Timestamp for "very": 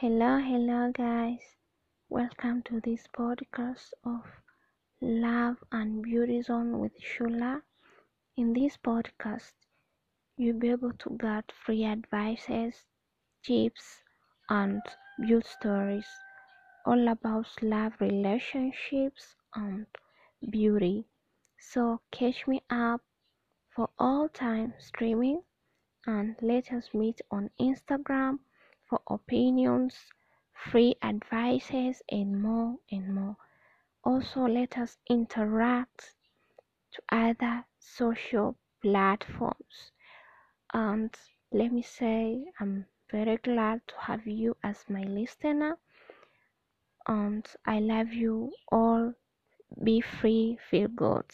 43.10-43.36